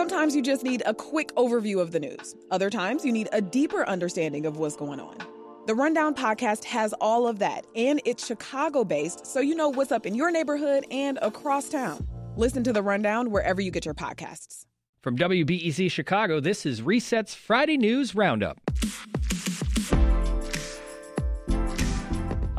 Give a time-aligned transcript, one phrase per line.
[0.00, 2.34] Sometimes you just need a quick overview of the news.
[2.50, 5.18] Other times you need a deeper understanding of what's going on.
[5.66, 9.92] The Rundown podcast has all of that, and it's Chicago based, so you know what's
[9.92, 12.08] up in your neighborhood and across town.
[12.34, 14.64] Listen to The Rundown wherever you get your podcasts.
[15.02, 18.58] From WBEZ Chicago, this is Reset's Friday News Roundup.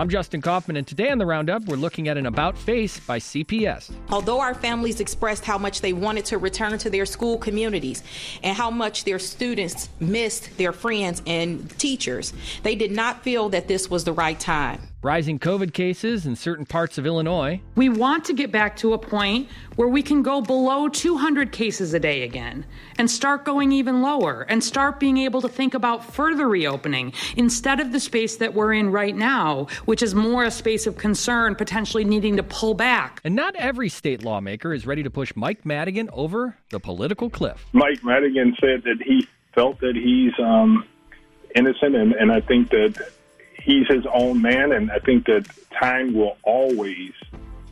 [0.02, 3.20] I'm Justin Kaufmann, and today on the Roundup, we're looking at an About Face by
[3.20, 3.91] CPS.
[4.09, 8.02] Although our families expressed how much they wanted to return to their school communities
[8.41, 13.67] and how much their students missed their friends and teachers, they did not feel that
[13.67, 17.60] this was the right time rising COVID cases in certain parts of Illinois.
[17.76, 21.94] We want to get back to a point where we can go below 200 cases
[21.96, 22.66] a day again
[23.00, 27.80] and start going even lower and start being able to think about further reopening instead
[27.80, 31.55] of the space that we're in right now, which is more a space of concern,
[31.55, 33.22] potentially needing to pull back.
[33.24, 37.66] And not every state lawmaker is ready to push Mike Madigan over the political cliff.
[37.74, 40.86] Mike Madigan said that he felt that he's um,
[41.55, 43.12] innocent, and, and I think that
[43.63, 45.48] he's his own man, and I think that
[45.79, 47.12] time will always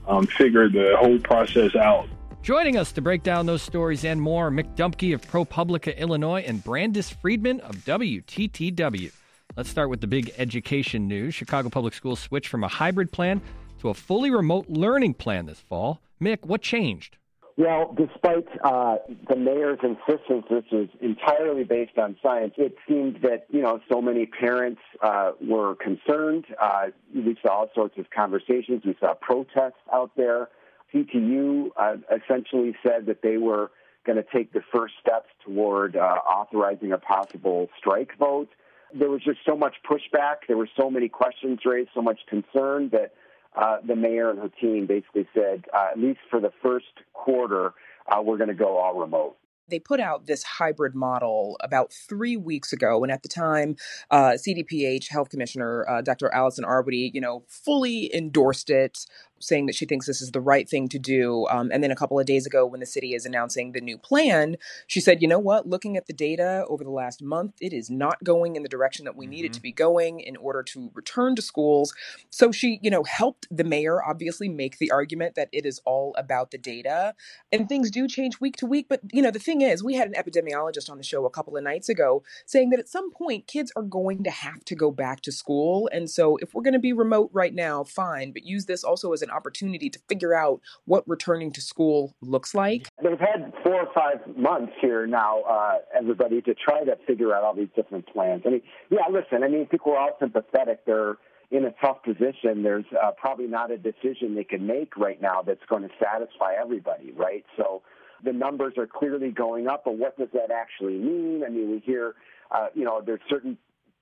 [0.08, 2.08] um, figure the whole process out.
[2.42, 6.64] Joining us to break down those stories and more, Mick Dumke of ProPublica Illinois and
[6.64, 9.12] Brandis Friedman of WTTW.
[9.58, 11.36] Let's start with the big education news.
[11.36, 13.42] Chicago Public Schools switched from a hybrid plan
[13.80, 16.02] to a fully remote learning plan this fall.
[16.22, 17.18] Mick, what changed?
[17.60, 23.48] Well, despite uh, the mayor's insistence this was entirely based on science, it seemed that
[23.50, 26.46] you know so many parents uh, were concerned.
[26.58, 28.84] Uh, we saw all sorts of conversations.
[28.86, 30.48] We saw protests out there.
[30.94, 33.72] CTU uh, essentially said that they were
[34.06, 38.48] going to take the first steps toward uh, authorizing a possible strike vote.
[38.98, 40.48] There was just so much pushback.
[40.48, 43.12] There were so many questions raised, so much concern that
[43.60, 47.74] uh, the mayor and her team basically said, uh, at least for the first quarter,
[48.08, 49.36] uh, we're going to go all remote
[49.70, 53.76] they put out this hybrid model about three weeks ago, and at the time,
[54.12, 56.34] uh, CDPH Health Commissioner uh, Dr.
[56.34, 59.06] Allison Arwady, you know, fully endorsed it
[59.40, 61.48] saying that she thinks this is the right thing to do.
[61.50, 63.98] Um, and then a couple of days ago, when the city is announcing the new
[63.98, 64.58] plan,
[64.88, 67.90] she said, you know what, looking at the data over the last month, it is
[67.90, 69.32] not going in the direction that we mm-hmm.
[69.32, 71.94] need it to be going in order to return to schools.
[72.30, 76.14] So she, you know, helped the mayor obviously make the argument that it is all
[76.18, 77.16] about the data.
[77.52, 78.88] And things do change week to week.
[78.90, 81.56] But, you know, the thing is, we had an epidemiologist on the show a couple
[81.56, 84.92] of nights ago saying that at some point, kids are going to have to go
[84.92, 85.90] back to school.
[85.92, 89.14] And so if we're going to be remote right now, fine, but use this also
[89.14, 92.90] as an an opportunity to figure out what returning to school looks like?
[93.02, 97.44] They've had four or five months here now, uh, everybody, to try to figure out
[97.44, 98.44] all these different plans.
[98.46, 100.86] I mean, yeah, listen, I mean, people are all sympathetic.
[100.86, 101.18] They're
[101.52, 102.64] in a tough position.
[102.64, 106.54] There's uh, probably not a decision they can make right now that's going to satisfy
[106.60, 107.46] everybody, right?
[107.58, 107.82] So
[108.24, 111.44] the numbers are clearly going up, but what does that actually mean?
[111.46, 112.16] I mean, we hear,
[112.52, 113.58] uh, you know, there's certain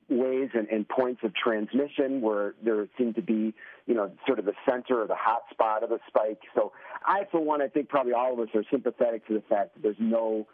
[0.10, 3.54] ways and, and, points of transmission where there seem to be,
[3.88, 6.42] you know, sort of the center or the hot spot of the spike.
[6.54, 6.74] So
[7.06, 9.82] I, for one, I think probably all of us are sympathetic to the fact that
[9.82, 10.46] there's no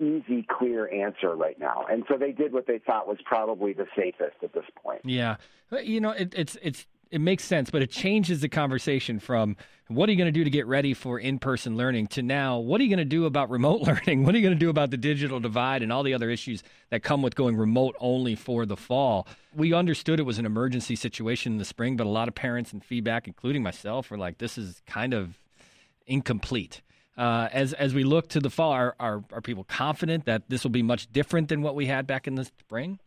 [0.00, 1.84] easy, clear answer right now.
[1.90, 5.00] And so they did what they thought was probably the safest at this point.
[5.04, 5.36] Yeah.
[5.82, 9.56] You know, it, it's, it's, it makes sense, but it changes the conversation from
[9.88, 12.80] what are you going to do to get ready for in-person learning to now what
[12.80, 14.24] are you going to do about remote learning?
[14.24, 16.62] What are you going to do about the digital divide and all the other issues
[16.90, 19.26] that come with going remote only for the fall?
[19.54, 22.72] We understood it was an emergency situation in the spring, but a lot of parents
[22.72, 25.38] and feedback, including myself, were like, "This is kind of
[26.06, 26.82] incomplete."
[27.16, 30.62] Uh, as as we look to the fall, are, are are people confident that this
[30.62, 32.98] will be much different than what we had back in the spring?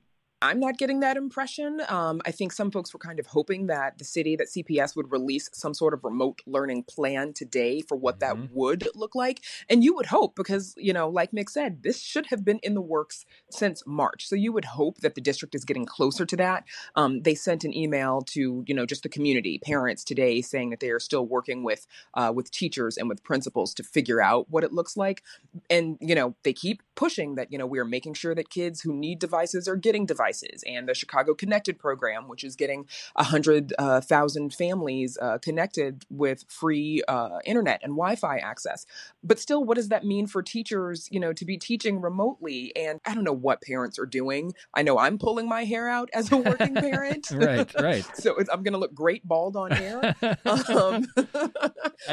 [0.42, 1.82] I'm not getting that impression.
[1.88, 5.12] Um, I think some folks were kind of hoping that the city, that CPS would
[5.12, 8.42] release some sort of remote learning plan today for what mm-hmm.
[8.42, 9.42] that would look like.
[9.70, 12.74] And you would hope, because, you know, like Mick said, this should have been in
[12.74, 14.28] the works since March.
[14.28, 16.64] So you would hope that the district is getting closer to that.
[16.96, 20.80] Um, they sent an email to, you know, just the community, parents today, saying that
[20.80, 21.86] they are still working with
[22.16, 25.22] uh, with teachers and with principals to figure out what it looks like.
[25.70, 28.80] And, you know, they keep pushing that, you know, we are making sure that kids
[28.82, 32.86] who need devices are getting devices and the Chicago Connected program, which is getting
[33.16, 38.86] 100,000 uh, families uh, connected with free uh, internet and Wi Fi access.
[39.24, 42.72] But still, what does that mean for teachers, you know, to be teaching remotely?
[42.76, 44.54] And I don't know what parents are doing.
[44.76, 47.30] I know I'm pulling my hair out as a working parent.
[47.34, 48.06] right, right.
[48.14, 50.16] so I'm going to look great bald on hair.
[50.72, 51.08] Um,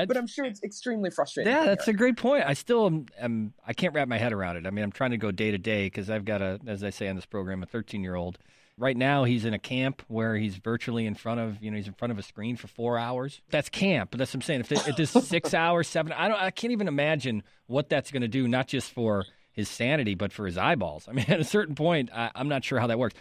[0.06, 1.52] but I'm sure it's extremely frustrating.
[1.52, 2.44] Yeah, that's a great point.
[2.46, 4.66] I still am, am, I can't wrap my head around it.
[4.66, 6.90] I mean, I'm trying to go day to day because I've got a, as I
[6.90, 8.38] say on this program, a 13 year old
[8.78, 11.88] Right now, he's in a camp where he's virtually in front of, you know, he's
[11.88, 13.40] in front of a screen for four hours.
[13.50, 14.14] That's camp.
[14.16, 14.60] That's what I'm saying.
[14.60, 18.22] If, if this six hours, seven, I don't, I can't even imagine what that's going
[18.22, 21.08] to do, not just for his sanity, but for his eyeballs.
[21.08, 23.16] I mean, at a certain point, I, I'm not sure how that works.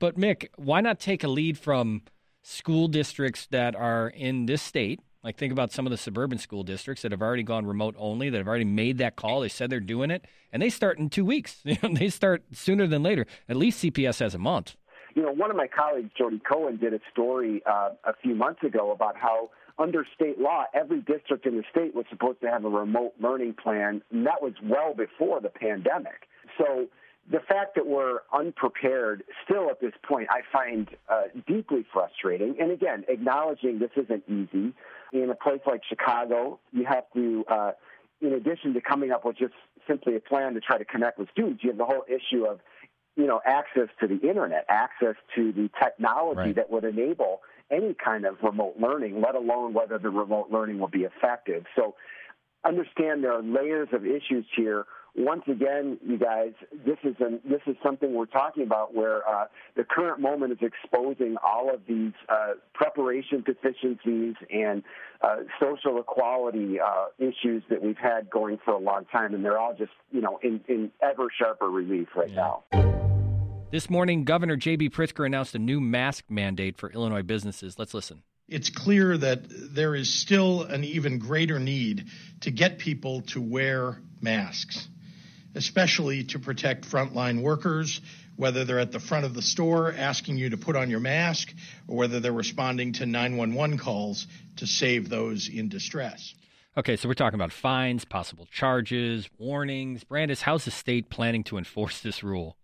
[0.00, 2.02] But Mick, why not take a lead from
[2.42, 5.00] school districts that are in this state?
[5.24, 8.30] Like think about some of the suburban school districts that have already gone remote only,
[8.30, 9.40] that have already made that call.
[9.40, 11.62] They said they're doing it, and they start in two weeks.
[11.92, 13.26] they start sooner than later.
[13.48, 14.76] At least CPS has a month
[15.18, 18.62] you know, one of my colleagues, Jodi Cohen, did a story uh, a few months
[18.62, 22.64] ago about how under state law, every district in the state was supposed to have
[22.64, 26.28] a remote learning plan, and that was well before the pandemic.
[26.56, 26.86] So
[27.30, 32.56] the fact that we're unprepared still at this point, I find uh, deeply frustrating.
[32.60, 34.72] And again, acknowledging this isn't easy.
[35.12, 37.72] In a place like Chicago, you have to, uh,
[38.20, 39.54] in addition to coming up with just
[39.86, 42.60] simply a plan to try to connect with students, you have the whole issue of
[43.18, 46.54] you know, access to the internet, access to the technology right.
[46.54, 50.88] that would enable any kind of remote learning, let alone whether the remote learning will
[50.88, 51.64] be effective.
[51.74, 51.96] So
[52.64, 54.86] understand there are layers of issues here.
[55.16, 56.52] Once again, you guys,
[56.86, 59.46] this is an, this is something we're talking about where uh,
[59.76, 64.82] the current moment is exposing all of these uh, preparation deficiencies and
[65.22, 69.58] uh, social equality uh, issues that we've had going for a long time, and they're
[69.58, 72.54] all just you know in, in ever sharper relief right yeah.
[72.72, 72.88] now.
[73.70, 74.88] This morning, Governor J.B.
[74.90, 77.78] Pritzker announced a new mask mandate for Illinois businesses.
[77.78, 78.22] Let's listen.
[78.48, 79.42] It's clear that
[79.74, 82.06] there is still an even greater need
[82.40, 84.88] to get people to wear masks,
[85.58, 88.00] especially to protect frontline workers,
[88.36, 91.52] whether they're at the front of the store asking you to put on your mask
[91.88, 96.34] or whether they're responding to 911 calls to save those in distress.
[96.76, 100.04] Okay, so we're talking about fines, possible charges, warnings.
[100.04, 102.56] Brandis, how's the state planning to enforce this rule?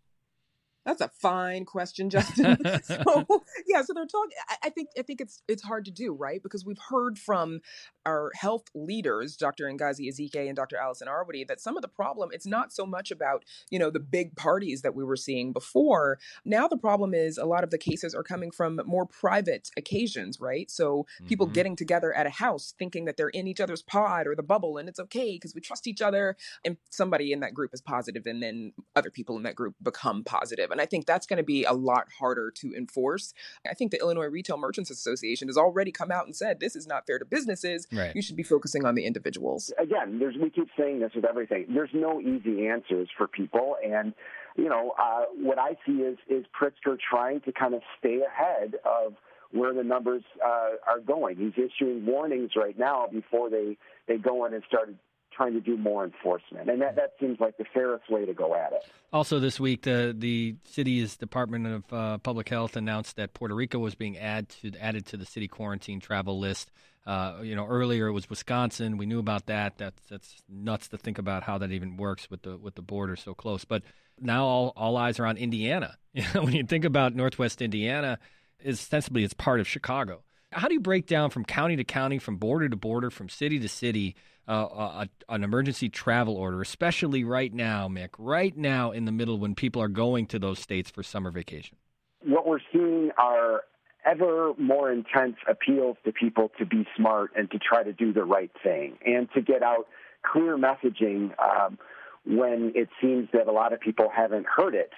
[0.85, 2.59] That's a fine question, Justin.
[2.85, 3.27] so
[3.67, 4.37] yeah, so they're talking.
[4.63, 6.43] I, think I think it's it's hard to do, right?
[6.43, 7.61] Because we've heard from
[8.05, 9.65] our health leaders, Dr.
[9.65, 10.77] Ngozi Ezike and Dr.
[10.77, 14.01] Allison Arwady, that some of the problem it's not so much about you know the
[14.01, 16.19] big parties that we were seeing before.
[16.45, 20.39] Now the problem is a lot of the cases are coming from more private occasions,
[20.39, 20.71] right?
[20.71, 21.55] So people mm-hmm.
[21.55, 24.77] getting together at a house, thinking that they're in each other's pod or the bubble,
[24.77, 28.27] and it's okay because we trust each other, and somebody in that group is positive,
[28.27, 31.45] and then other people in that group become positive and I think that's going to
[31.45, 33.33] be a lot harder to enforce.
[33.69, 36.87] I think the Illinois Retail Merchants Association has already come out and said this is
[36.87, 37.87] not fair to businesses.
[37.93, 38.15] Right.
[38.15, 39.73] You should be focusing on the individuals.
[39.79, 41.67] Again, there's we keep saying this with everything.
[41.73, 44.13] There's no easy answers for people, and
[44.57, 48.75] you know uh, what I see is is Pritzker trying to kind of stay ahead
[48.85, 49.15] of
[49.55, 51.37] where the numbers uh, are going.
[51.37, 53.79] He's issuing warnings right now before they,
[54.09, 54.93] they go in and start
[55.35, 58.55] trying to do more enforcement, and that, that seems like the fairest way to go
[58.55, 58.85] at it.
[59.13, 63.79] Also, this week, the the city's Department of uh, Public Health announced that Puerto Rico
[63.79, 66.71] was being add to, added to the city quarantine travel list.
[67.07, 68.97] Uh, you know, earlier it was Wisconsin.
[68.97, 69.77] We knew about that.
[69.77, 73.17] That's that's nuts to think about how that even works with the with the border
[73.17, 73.65] so close.
[73.65, 73.83] But
[74.21, 75.97] now all all eyes are on Indiana.
[76.15, 78.21] You know, when you think about Northwest Indiana,
[78.65, 80.23] ostensibly it's part of Chicago.
[80.53, 83.59] How do you break down from county to county, from border to border, from city
[83.59, 84.15] to city?
[84.53, 89.55] A, an emergency travel order, especially right now, Mick, right now in the middle when
[89.55, 91.77] people are going to those states for summer vacation?
[92.25, 93.63] What we're seeing are
[94.07, 98.25] ever more intense appeals to people to be smart and to try to do the
[98.25, 99.87] right thing and to get out
[100.25, 101.79] clear messaging um,
[102.27, 104.91] when it seems that a lot of people haven't heard it.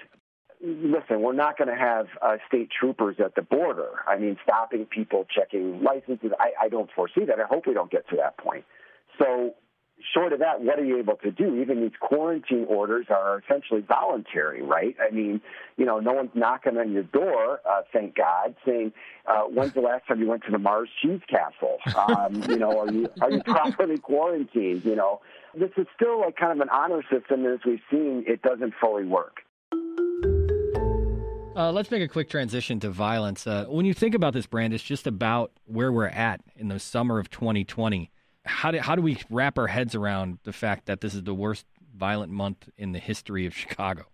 [0.63, 3.91] Listen, we're not going to have uh, state troopers at the border.
[4.09, 6.31] I mean, stopping people, checking licenses.
[6.41, 7.39] I, I don't foresee that.
[7.39, 8.65] I hope we don't get to that point.
[9.19, 9.55] So,
[10.15, 11.61] short of that, what are you able to do?
[11.61, 14.97] Even these quarantine orders are essentially voluntary, right?
[15.01, 15.41] I mean,
[15.77, 18.93] you know, no one's knocking on your door, uh, thank God, saying,
[19.27, 22.81] uh, "When's the last time you went to the Mars Cheese Castle?" Um, you know,
[22.81, 24.85] are you are you properly quarantined?
[24.85, 25.21] You know,
[25.55, 28.75] this is still like kind of an honor system, and as we've seen, it doesn't
[28.81, 29.43] fully work.
[31.57, 33.47] Uh, let's make a quick transition to violence.
[33.47, 36.79] Uh, when you think about this, brand, it's just about where we're at in the
[36.79, 38.11] summer of 2020
[38.47, 41.35] how do how do we wrap our heads around the fact that this is the
[41.35, 44.07] worst violent month in the history of Chicago?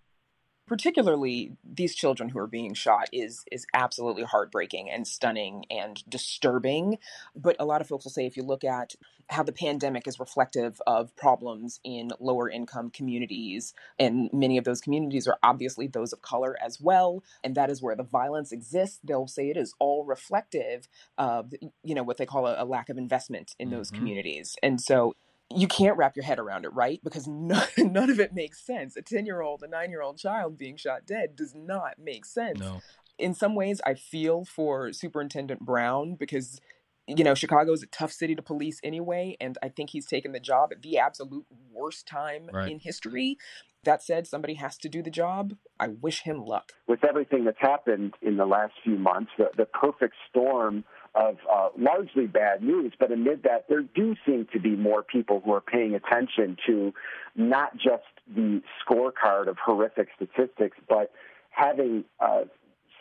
[0.72, 6.96] Particularly these children who are being shot is is absolutely heartbreaking and stunning and disturbing
[7.36, 8.94] but a lot of folks will say if you look at
[9.28, 14.80] how the pandemic is reflective of problems in lower income communities and many of those
[14.80, 18.98] communities are obviously those of color as well and that is where the violence exists
[19.04, 20.88] they'll say it is all reflective
[21.18, 21.52] of
[21.84, 23.76] you know what they call a, a lack of investment in mm-hmm.
[23.76, 25.14] those communities and so
[25.56, 27.00] you can't wrap your head around it, right?
[27.02, 28.96] Because none, none of it makes sense.
[28.96, 32.24] A 10 year old, a nine year old child being shot dead does not make
[32.24, 32.60] sense.
[32.60, 32.80] No.
[33.18, 36.60] in some ways, I feel for Superintendent Brown because
[37.08, 40.32] you know, Chicago is a tough city to police anyway, and I think he's taken
[40.32, 42.70] the job at the absolute worst time right.
[42.70, 43.38] in history.
[43.84, 45.56] That said, somebody has to do the job.
[45.80, 46.72] I wish him luck.
[46.86, 51.68] With everything that's happened in the last few months, the, the perfect storm of uh,
[51.78, 55.60] largely bad news, but amid that, there do seem to be more people who are
[55.60, 56.94] paying attention to
[57.36, 58.04] not just
[58.34, 61.12] the scorecard of horrific statistics, but
[61.50, 62.42] having uh,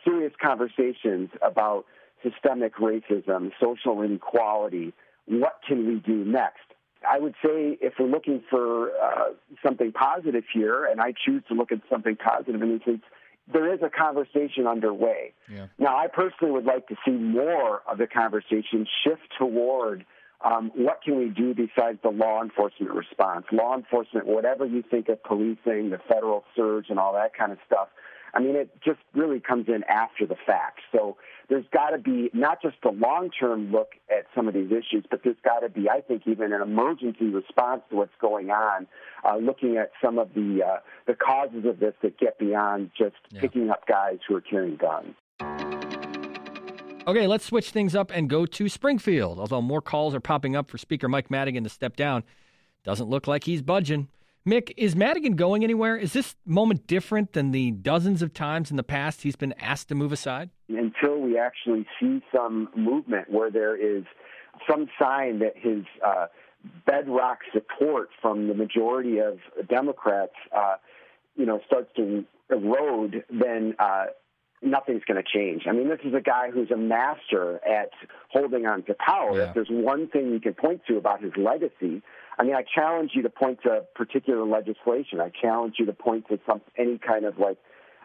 [0.04, 1.86] serious conversations about
[2.24, 4.94] systemic racism, social inequality.
[5.28, 6.60] What can we do next?
[7.10, 11.56] I would say if we're looking for uh, something positive here, and I choose to
[11.56, 13.02] look at something positive in this sense,
[13.52, 15.34] there is a conversation underway.
[15.52, 15.68] Yeah.
[15.78, 20.06] Now, I personally would like to see more of the conversation shift toward
[20.44, 23.46] um, what can we do besides the law enforcement response?
[23.52, 27.60] Law enforcement, whatever you think of policing, the federal surge, and all that kind of
[27.66, 27.90] stuff.
[28.34, 30.80] I mean, it just really comes in after the fact.
[30.92, 31.18] So
[31.50, 35.06] there's got to be not just a long term look at some of these issues,
[35.10, 38.88] but there's got to be, I think, even an emergency response to what's going on,
[39.28, 43.16] uh, looking at some of the uh, the causes of this that get beyond just
[43.32, 43.42] yeah.
[43.42, 45.16] picking up guys who are carrying guns.
[47.08, 49.40] Okay, let's switch things up and go to Springfield.
[49.40, 52.24] Although more calls are popping up for Speaker Mike Madigan to step down,
[52.84, 54.08] doesn't look like he's budging.
[54.46, 55.96] Mick, is Madigan going anywhere?
[55.96, 59.90] Is this moment different than the dozens of times in the past he's been asked
[59.90, 60.50] to move aside?
[60.68, 64.04] Until we actually see some movement where there is
[64.68, 66.26] some sign that his uh,
[66.88, 69.38] bedrock support from the majority of
[69.70, 70.76] Democrats, uh,
[71.36, 74.06] you know, starts to erode, then uh,
[74.62, 75.64] nothing's going to change.
[75.68, 77.90] I mean, this is a guy who's a master at
[78.30, 79.36] holding on to power.
[79.36, 79.50] Yeah.
[79.50, 82.02] If there's one thing you can point to about his legacy,
[82.38, 85.20] I mean, I challenge you to point to particular legislation.
[85.20, 87.58] I challenge you to point to some any kind of like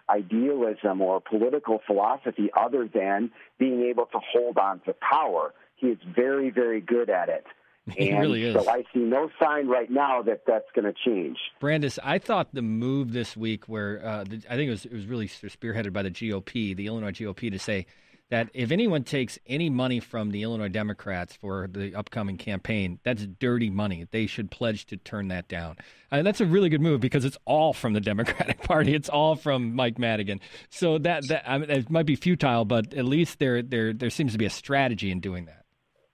[0.08, 5.52] idealism or political philosophy other than being able to hold on to power.
[5.76, 7.44] He is very, very good at it.
[7.96, 8.54] He and really is.
[8.54, 11.38] So I see no sign right now that that's going to change.
[11.60, 14.92] Brandis, I thought the move this week, where uh, the, I think it was it
[14.92, 17.86] was really spearheaded by the GOP, the Illinois GOP, to say
[18.30, 23.24] that if anyone takes any money from the Illinois Democrats for the upcoming campaign, that's
[23.24, 24.08] dirty money.
[24.10, 25.76] They should pledge to turn that down.
[26.10, 28.94] Uh, that's a really good move because it's all from the Democratic Party.
[28.94, 30.40] It's all from Mike Madigan.
[30.70, 34.10] So that that I mean, it might be futile, but at least there there there
[34.10, 35.65] seems to be a strategy in doing that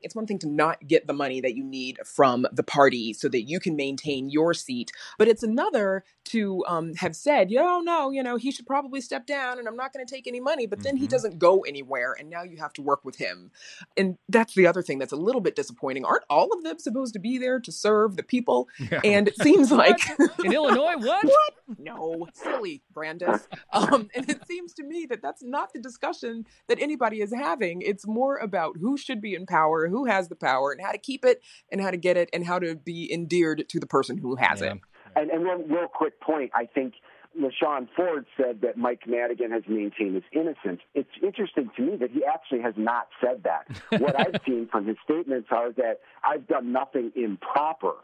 [0.02, 3.28] it's one thing to not get the money that you need from the party so
[3.28, 8.10] that you can maintain your seat, but it's another to um, have said, "Yo, no,
[8.10, 10.66] you know, he should probably step down, and I'm not going to take any money."
[10.66, 11.02] But then mm-hmm.
[11.02, 13.50] he doesn't go anywhere, and now you have to work with him,
[13.96, 16.04] and that's the other thing that's a little bit disappointing.
[16.04, 18.68] Aren't all of them supposed to be there to serve the people?
[18.90, 19.00] Yeah.
[19.04, 20.00] And it seems like
[20.44, 21.24] in Illinois, what?
[21.24, 21.78] what?
[21.78, 23.46] No, silly, Brandis.
[23.72, 27.80] Um, and it seems to me that that's not the discussion that anybody is having.
[27.80, 30.98] It's more about who should be in power, who has the power, and how to
[30.98, 34.18] keep it, and how to get it, and how to be endeared to the person
[34.18, 34.72] who has yeah.
[34.72, 34.80] it.
[35.14, 36.94] And, and one real quick point, I think
[37.38, 40.80] LaShawn Ford said that Mike Madigan has maintained his innocence.
[40.94, 43.66] It's interesting to me that he actually has not said that.
[44.00, 47.94] what I've seen from his statements are that I've done nothing improper,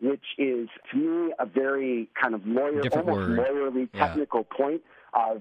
[0.00, 3.38] which is to me a very kind of lawyer, Different almost word.
[3.40, 4.56] lawyerly technical yeah.
[4.56, 4.80] point.
[5.14, 5.34] Uh,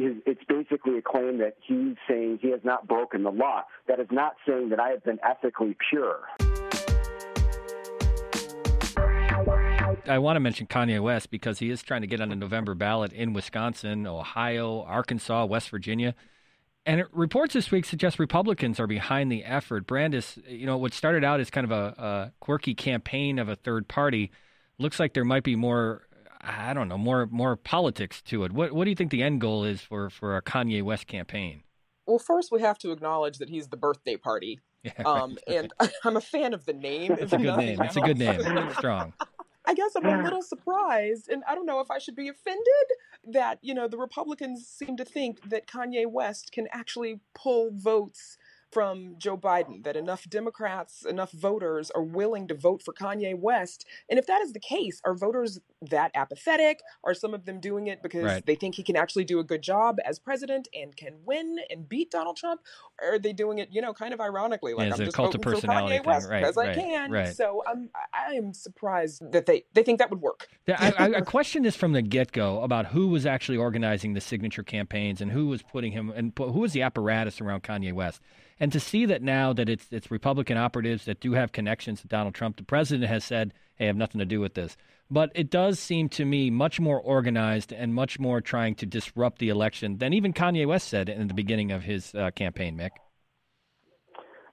[0.00, 3.64] it's basically a claim that he's saying he has not broken the law.
[3.88, 6.20] That is not saying that I have been ethically pure.
[10.06, 12.74] I want to mention Kanye West because he is trying to get on the November
[12.74, 16.14] ballot in Wisconsin, Ohio, Arkansas, West Virginia.
[16.86, 19.86] And reports this week suggest Republicans are behind the effort.
[19.86, 23.56] Brandis, you know, what started out as kind of a, a quirky campaign of a
[23.56, 24.30] third party
[24.78, 26.06] looks like there might be more
[26.42, 28.52] I don't know, more more politics to it.
[28.52, 31.62] What what do you think the end goal is for for a Kanye West campaign?
[32.06, 34.60] Well, first we have to acknowledge that he's the birthday party.
[34.82, 35.70] Yeah, um, and
[36.06, 37.12] I'm a fan of the name.
[37.12, 37.82] It's a good name.
[37.82, 38.40] It's a good name.
[38.72, 39.12] Strong.
[39.66, 42.64] I guess I'm a little surprised, and I don't know if I should be offended
[43.26, 48.38] that you know the Republicans seem to think that Kanye West can actually pull votes
[48.72, 53.84] from Joe Biden that enough Democrats, enough voters are willing to vote for Kanye West.
[54.08, 56.80] And if that is the case, are voters that apathetic?
[57.04, 58.46] Are some of them doing it because right.
[58.46, 61.88] they think he can actually do a good job as president and can win and
[61.88, 62.60] beat Donald Trump?
[63.00, 65.32] Or are they doing it, you know, kind of ironically, like yeah, I'm just cult
[65.32, 67.10] voting for Kanye West right, because right, I can.
[67.10, 67.34] Right.
[67.34, 70.48] So um, I'm I am surprised that they they think that would work.
[70.68, 74.20] I, I, I questioned this from the get go about who was actually organizing the
[74.20, 78.20] signature campaigns and who was putting him and who was the apparatus around Kanye West.
[78.58, 82.08] And to see that now that it's it's Republican operatives that do have connections to
[82.08, 84.76] Donald Trump, the president has said, "Hey, I have nothing to do with this."
[85.10, 89.38] But it does seem to me much more organized and much more trying to disrupt
[89.38, 92.90] the election than even Kanye West said in the beginning of his uh, campaign, Mick.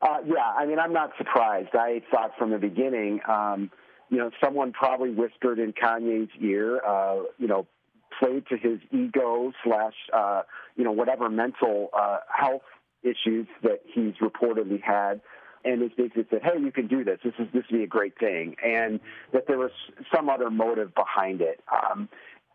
[0.02, 1.70] Uh, yeah, I mean, I'm not surprised.
[1.74, 3.72] I thought from the beginning, um,
[4.10, 7.68] you know, someone probably whispered in Kanye's ear, uh, you know,
[8.20, 10.44] played to his ego slash, uh,
[10.76, 12.62] you know, whatever mental uh, health
[13.04, 15.22] issues that he's reportedly had
[15.68, 17.20] and has basically said, "Hey, you can do this.
[17.24, 19.00] This is this would be a great thing," and
[19.34, 19.72] that there was
[20.14, 21.62] some other motive behind it.
[21.72, 22.10] Um,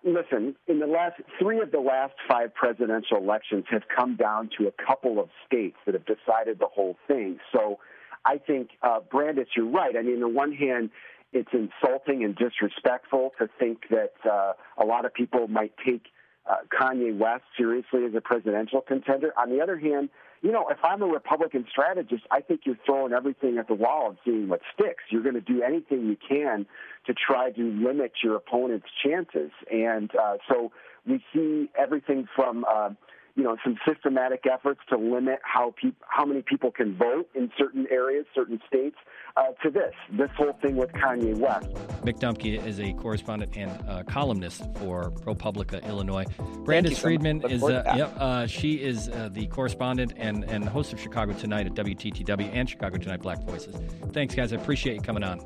[0.05, 4.67] listen, in the last three of the last five presidential elections have come down to
[4.67, 7.39] a couple of states that have decided the whole thing.
[7.53, 7.79] So,
[8.25, 9.97] I think, uh, Brandis, you're right.
[9.97, 10.91] I mean, on the one hand,
[11.33, 16.07] it's insulting and disrespectful to think that uh, a lot of people might take
[16.51, 19.33] uh, Kanye West seriously as a presidential contender.
[19.39, 20.09] On the other hand,
[20.43, 24.09] you know, if I'm a Republican strategist, I think you're throwing everything at the wall
[24.09, 25.05] and seeing what sticks.
[25.11, 26.67] You're going to do anything you can
[27.07, 29.53] to try to limit your opponent's chances.
[29.71, 30.73] And uh, so
[31.07, 32.65] we see everything from.
[32.69, 32.91] Uh,
[33.35, 37.51] you know, some systematic efforts to limit how peop- how many people can vote in
[37.59, 38.97] certain areas, certain states,
[39.37, 41.69] uh, to this, this whole thing with Kanye West.
[42.05, 46.25] Mick Dumke is a correspondent and uh, columnist for ProPublica Illinois.
[46.65, 50.93] Brandis so Friedman is, uh, yep, uh, she is uh, the correspondent and, and host
[50.93, 53.77] of Chicago Tonight at WTTW and Chicago Tonight Black Voices.
[54.13, 54.53] Thanks, guys.
[54.53, 55.41] I appreciate you coming on.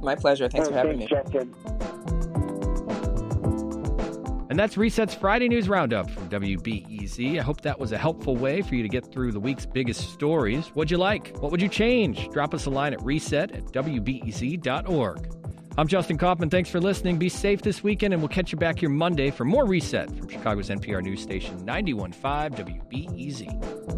[0.00, 0.48] My pleasure.
[0.48, 1.42] Thanks for having thanks, me.
[1.42, 2.17] Justin.
[4.58, 7.38] And that's Reset's Friday News Roundup from WBEZ.
[7.38, 10.12] I hope that was a helpful way for you to get through the week's biggest
[10.12, 10.66] stories.
[10.70, 11.36] What'd you like?
[11.38, 12.28] What would you change?
[12.30, 15.32] Drop us a line at reset at WBEZ.org.
[15.76, 16.50] I'm Justin Kaufmann.
[16.50, 17.18] Thanks for listening.
[17.18, 20.26] Be safe this weekend, and we'll catch you back here Monday for more Reset from
[20.26, 23.97] Chicago's NPR news station 915 WBEZ.